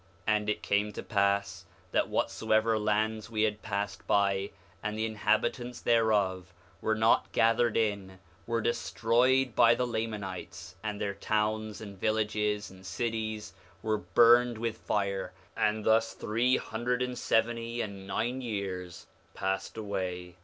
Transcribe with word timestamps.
5:5 0.27 0.35
And 0.35 0.49
it 0.49 0.63
came 0.63 0.91
to 0.93 1.03
pass 1.03 1.63
that 1.91 2.09
whatsoever 2.09 2.79
lands 2.79 3.29
we 3.29 3.43
had 3.43 3.61
passed 3.61 4.07
by, 4.07 4.49
and 4.81 4.97
the 4.97 5.05
inhabitants 5.05 5.79
thereof 5.79 6.51
were 6.81 6.95
not 6.95 7.31
gathered 7.31 7.77
in, 7.77 8.17
were 8.47 8.61
destroyed 8.61 9.53
by 9.55 9.75
the 9.75 9.85
Lamanites, 9.85 10.75
and 10.81 10.99
their 10.99 11.13
towns, 11.13 11.81
and 11.81 11.99
villages, 11.99 12.71
and 12.71 12.83
cities 12.83 13.53
were 13.83 13.97
burned 13.99 14.57
with 14.57 14.79
fire; 14.79 15.33
and 15.55 15.85
thus 15.85 16.13
three 16.13 16.57
hundred 16.57 17.03
and 17.03 17.15
seventy 17.15 17.79
and 17.81 18.07
nine 18.07 18.41
years 18.41 19.05
passed 19.35 19.77
away. 19.77 20.35